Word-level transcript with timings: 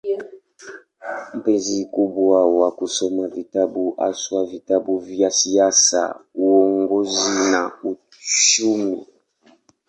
Mpenzi 1.37 1.85
mkubwa 1.85 2.37
wa 2.59 2.71
kusoma 2.71 3.27
vitabu, 3.27 3.91
haswa 3.91 4.45
vitabu 4.45 4.99
vya 4.99 5.31
siasa, 5.31 6.19
uongozi 6.35 7.33
na 7.51 7.71
uchumi. 7.83 9.07